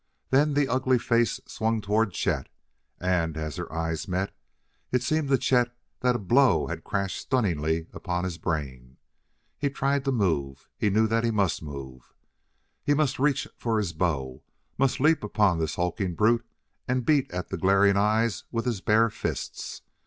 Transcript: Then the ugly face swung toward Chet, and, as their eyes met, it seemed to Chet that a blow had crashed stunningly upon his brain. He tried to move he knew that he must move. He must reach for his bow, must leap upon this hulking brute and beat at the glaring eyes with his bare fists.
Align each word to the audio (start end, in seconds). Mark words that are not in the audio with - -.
Then 0.31 0.55
the 0.55 0.67
ugly 0.67 0.97
face 0.97 1.39
swung 1.45 1.79
toward 1.79 2.11
Chet, 2.13 2.49
and, 2.99 3.37
as 3.37 3.57
their 3.57 3.71
eyes 3.71 4.07
met, 4.07 4.35
it 4.91 5.03
seemed 5.03 5.29
to 5.29 5.37
Chet 5.37 5.77
that 5.99 6.15
a 6.15 6.17
blow 6.17 6.65
had 6.65 6.83
crashed 6.83 7.19
stunningly 7.21 7.85
upon 7.93 8.23
his 8.23 8.39
brain. 8.39 8.97
He 9.59 9.69
tried 9.69 10.03
to 10.05 10.11
move 10.11 10.67
he 10.75 10.89
knew 10.89 11.05
that 11.05 11.23
he 11.23 11.29
must 11.29 11.61
move. 11.61 12.15
He 12.83 12.95
must 12.95 13.19
reach 13.19 13.47
for 13.55 13.77
his 13.77 13.93
bow, 13.93 14.41
must 14.75 14.99
leap 14.99 15.23
upon 15.23 15.59
this 15.59 15.75
hulking 15.75 16.15
brute 16.15 16.47
and 16.87 17.05
beat 17.05 17.29
at 17.29 17.49
the 17.49 17.57
glaring 17.59 17.95
eyes 17.95 18.43
with 18.51 18.65
his 18.65 18.81
bare 18.81 19.11
fists. 19.11 19.83